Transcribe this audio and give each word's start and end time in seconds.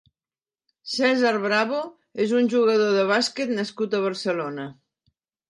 Cèsar 0.93 1.33
Bravo 1.43 1.81
és 2.25 2.33
un 2.39 2.49
jugador 2.55 2.97
de 3.01 3.05
bàsquet 3.13 3.53
nascut 3.61 3.95
a 3.95 4.03
Barcelona. 4.09 4.69